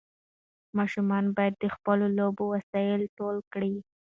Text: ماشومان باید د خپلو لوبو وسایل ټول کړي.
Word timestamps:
ماشومان 0.77 1.25
باید 1.35 1.55
د 1.59 1.65
خپلو 1.75 2.05
لوبو 2.17 2.43
وسایل 2.55 3.01
ټول 3.17 3.35
کړي. 3.53 3.73